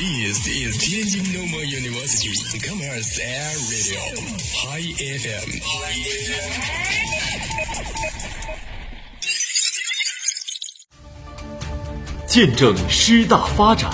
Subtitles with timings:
[0.00, 4.00] This is Tianjin Normal University Commerce Air Radio
[4.56, 5.60] High FM。
[12.26, 13.90] 见证师大发展，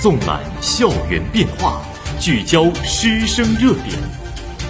[0.00, 1.82] 纵览校园变化，
[2.18, 3.98] 聚焦师生热点，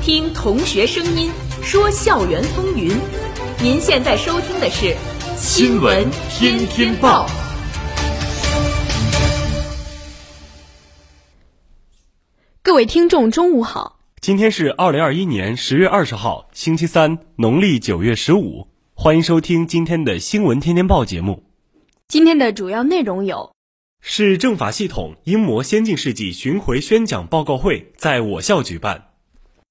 [0.02, 1.30] 听同学声音，
[1.62, 2.98] 说校园风云。
[3.60, 4.86] 您现在收听的是
[5.38, 7.28] 《新闻天天报》。
[12.80, 14.00] 位听众，中午好。
[14.22, 18.68] 今天是二零二一年十月二十号，星期三，农历九月十五。
[18.94, 21.44] 欢迎收听今天的《新闻天天报》节目。
[22.08, 23.52] 今天的主要内容有：
[24.00, 28.96] 市政法系统英模先进事迹巡回宣讲报告会在我校举办；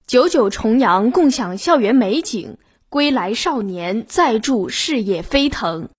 [0.06, 2.58] 九九重阳，共享校园美景；
[2.90, 5.90] 归来少年，再铸事业飞腾。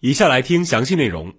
[0.00, 1.32] 以下来听详细内容。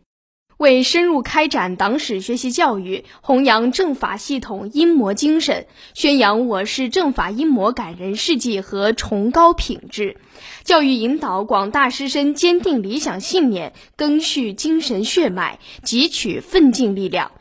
[0.62, 5.66] 为深入开展党史学习教育，弘扬政法系统英模精神，
[5.96, 10.18] 宣扬我市政法英模感人事迹和崇高品质，
[10.64, 17.32] 教育引导广大师生坚定理想信念，赓续精神血脉，汲取奋进力量。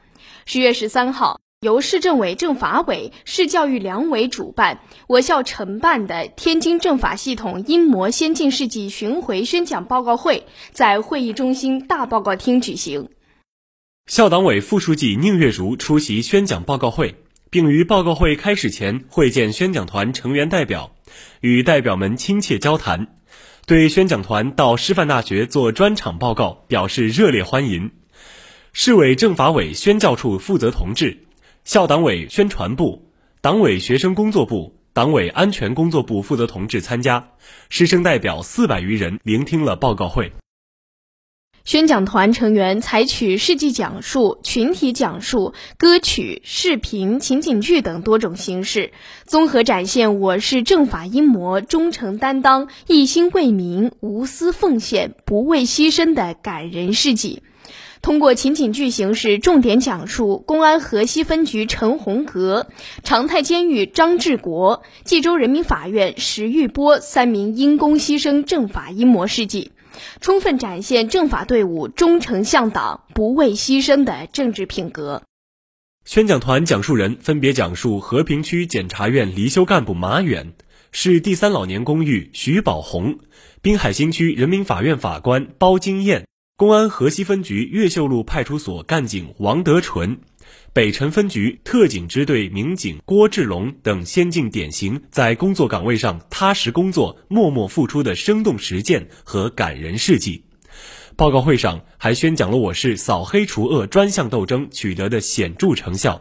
[0.47, 13.11] 十月十三号，由市政委政法委、市教育两委主办，我校承办的天津政法系统英模先进事迹巡回宣讲报告会在会议中心大报告厅举行。
[14.11, 17.15] 校党委副书记宁月如出席宣讲报告会，
[17.48, 20.97] 并于报告会开始前会见宣讲团成员代表，
[21.41, 23.06] 与代表们亲切交谈，
[23.67, 27.93] 对宣讲团到师范大学做专场报告表示热烈欢迎。
[28.73, 31.27] 市委政法委宣教处负责同志、
[31.65, 37.28] 校党委宣传部、党委学生工作部、党委安全工作部负责同志参加，
[37.69, 40.33] 师生代表四百余人聆听了报告会。
[41.70, 48.90] 宣讲团成员采取事迹讲述、群体讲述、歌曲、视频、情景剧等多种形式，
[49.24, 57.44] 综合展现我市政法英模忠诚担当、一心为民、无私奉献、不畏牺牲的感人事迹。
[58.03, 62.66] 通过情景剧形式，重点讲述公安河西分局陈洪阁、
[63.04, 69.70] 长泰监狱张志国、冀州人民法院石玉波三名因公牺牲政法英模事迹。
[70.21, 75.23] 充分展现政法队伍忠诚向党、不畏牺牲的政治品格。
[76.05, 80.55] 宣讲团讲述人分别讲述和平区检察院离休干部马远、
[80.93, 83.19] 市第三老年公寓徐宝红、
[83.62, 86.27] 滨海新区人民法院法官包金燕、
[86.57, 90.21] 公安河西分局越秀路派出所干警王德纯。
[90.72, 100.44] 北辰分局特警支队民警郭志龙等先进典型在工作岗位上踏实工作、默默付出的生动实践和感人事迹。
[101.16, 106.21] 报告会上还宣讲了我市扫黑除恶专项斗争取得的显著成效。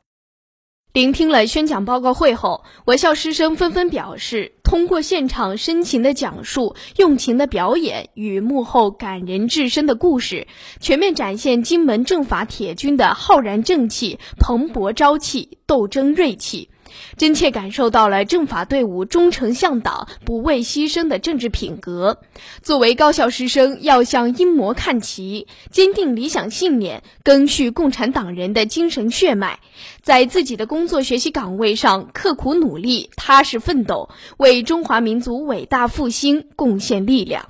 [0.92, 10.46] 聆听了宣讲报告会后，我校师生纷纷表示，通过现场深情的讲述、用情的表演与幕后感人至深的故事，
[10.80, 16.70] 全面展现金门政法铁军的浩然正气、蓬勃朝气、斗争锐气。
[17.18, 22.20] 真切感受到了政法队伍忠诚向党、不畏牺牲的政治品格。
[22.62, 29.60] 作为高校师生，要向英模看齐，坚定理想信念，赓续共产党人的精神血脉，
[30.02, 37.50] 在自己的工作学习岗位上刻苦努力、踏实奋斗，为中华民族伟大复兴贡献力量。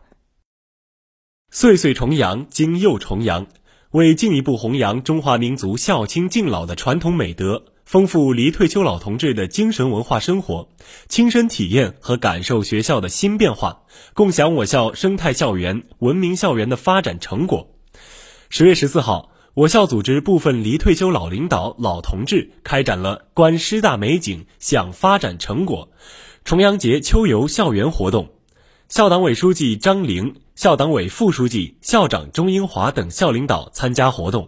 [1.52, 3.48] 岁岁重阳，今又重阳，
[3.92, 7.64] 为进一步弘扬中华民族孝亲敬老的传统美德。
[7.90, 10.70] 丰富离退休老同志的精神文化生活，
[11.08, 13.82] 亲身体验和感受学校的新变化，
[14.14, 17.72] 共享我校生态校园、文明校园的发展成果。
[18.52, 25.90] 十月十四号，我校组织部分离退休老领导、老同志开展了“观师大美景，享发展成果”
[26.46, 28.30] 重阳节秋游校园活动。
[28.88, 34.48] 校党委书记张玲、校党委副书记、校长钟英华等校领导参加活动。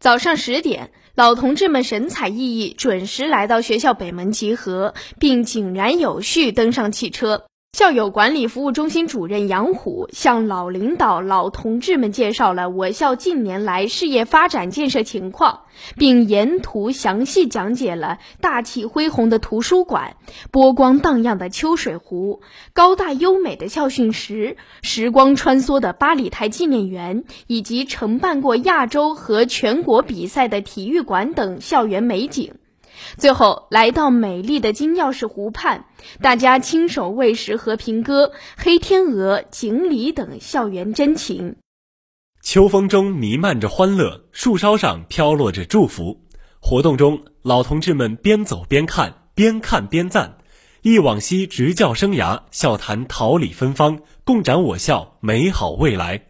[0.00, 0.90] 早上十点。
[1.14, 7.44] 老同志们神采奕奕，准时来到学校北门集合，并井然有序登上汽车。
[7.74, 15.62] 校友管理服务中心主任杨虎向老领导、老同志们介绍了我校近年来事业发展建设情况，
[15.96, 20.14] 并沿途详细讲解了大气恢宏的图书馆、
[20.52, 22.42] 波光荡漾的秋水湖、
[22.74, 32.54] 高大优美的校训石、时光穿梭的八里台纪念园，以及承办过亚洲和全国比赛的体育馆等校园美景。
[33.16, 35.86] 最后来到美丽的金钥匙湖畔，
[36.20, 41.56] 大家亲手喂食和平鸽、黑天鹅、锦鲤等校园真情。
[42.42, 46.20] 秋风中弥漫着欢乐，树梢上飘落着祝福。
[46.60, 50.38] 活动中，老同志们边走边看，边看边赞，
[50.82, 56.22] 忆往昔执教生涯，笑谈桃李芬芳，共展我校美好未来。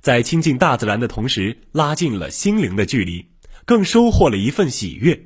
[0.00, 3.26] 在亲近大自然的同时，拉近了心灵的距离，
[3.64, 5.18] 更收获了一份喜悦。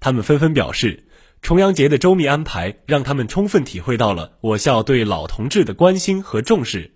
[0.00, 1.04] 他们纷纷表示，
[1.42, 6.92] 重阳节的周密安排让他们充分体会到了我校对老同志的关心和重视。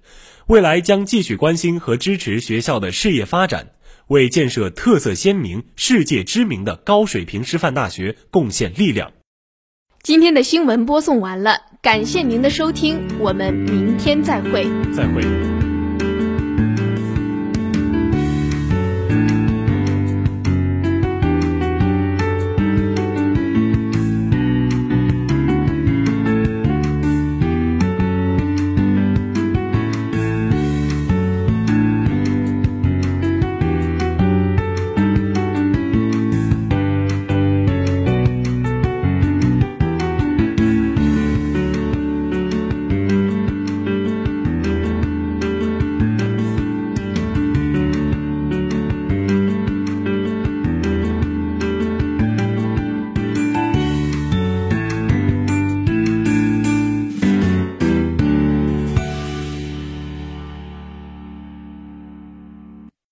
[0.47, 3.71] 未来将继续关心和支持学校的事业发展，
[4.09, 9.13] 为建设特色鲜明、世界知名的高水平师范大学贡献力量。
[10.03, 14.67] 今天的新闻播送完了，感谢您的收听，我们明天再会。
[14.93, 15.60] 再会。